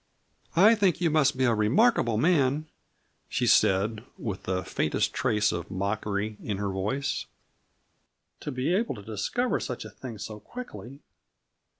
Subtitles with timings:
[0.55, 2.65] "I think you must be a remarkable man,"
[3.29, 7.27] she said, with the faintest trace of mockery in her voice,
[8.39, 11.01] "to be able to discover such a thing so quickly.